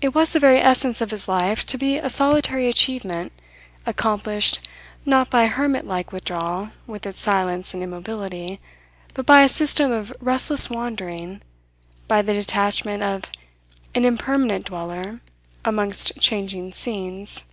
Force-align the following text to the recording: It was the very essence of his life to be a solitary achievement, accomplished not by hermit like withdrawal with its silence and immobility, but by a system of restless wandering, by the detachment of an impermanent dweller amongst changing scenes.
It 0.00 0.14
was 0.14 0.32
the 0.32 0.40
very 0.40 0.58
essence 0.58 1.02
of 1.02 1.10
his 1.10 1.28
life 1.28 1.66
to 1.66 1.76
be 1.76 1.98
a 1.98 2.08
solitary 2.08 2.66
achievement, 2.66 3.30
accomplished 3.84 4.58
not 5.04 5.28
by 5.28 5.48
hermit 5.48 5.86
like 5.86 6.12
withdrawal 6.12 6.70
with 6.86 7.04
its 7.04 7.20
silence 7.20 7.74
and 7.74 7.82
immobility, 7.82 8.58
but 9.12 9.26
by 9.26 9.42
a 9.42 9.50
system 9.50 9.92
of 9.92 10.14
restless 10.18 10.70
wandering, 10.70 11.42
by 12.08 12.22
the 12.22 12.32
detachment 12.32 13.02
of 13.02 13.30
an 13.94 14.06
impermanent 14.06 14.64
dweller 14.64 15.20
amongst 15.62 16.18
changing 16.18 16.72
scenes. 16.72 17.44